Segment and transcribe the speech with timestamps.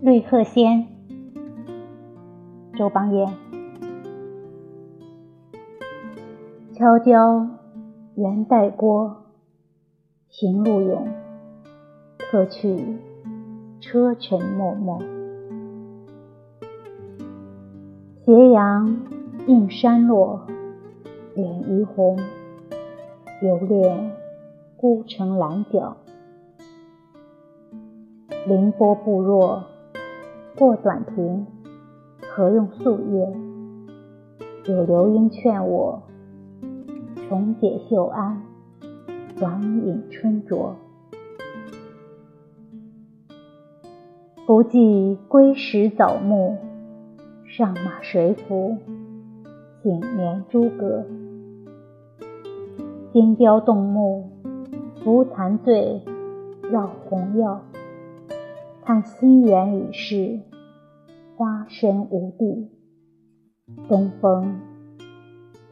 [0.00, 0.86] 绿鹤仙，
[2.76, 3.34] 周邦彦。
[6.72, 7.48] 悄悄
[8.14, 9.24] 元带郭，
[10.28, 11.08] 行路勇，
[12.16, 12.96] 特去
[13.80, 15.02] 车尘漠漠。
[18.24, 19.00] 斜阳
[19.48, 20.46] 映山落，
[21.34, 22.16] 脸余红，
[23.42, 24.12] 留恋
[24.76, 25.96] 孤城阑角。
[28.46, 29.64] 凌波步若。
[30.58, 31.46] 过短亭，
[32.34, 33.32] 何用素月？
[34.66, 36.02] 有流莺劝我，
[37.28, 38.42] 重解绣鞍，
[39.38, 40.70] 短引春酌。
[44.48, 46.56] 不计归时早暮，
[47.44, 48.76] 上马谁扶？
[49.84, 51.04] 锦年诸葛，
[53.12, 54.28] 金雕动目，
[55.04, 56.02] 扶残醉，
[56.68, 57.62] 绕红药。
[58.88, 60.40] 看新园已逝，
[61.36, 62.70] 花深无地。
[63.86, 64.62] 东风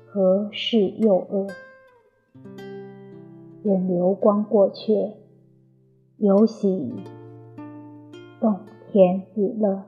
[0.04, 1.46] 何事又恶？
[3.62, 5.14] 任流光过却，
[6.18, 6.92] 犹喜
[8.38, 8.60] 洞
[8.92, 9.84] 天自乐。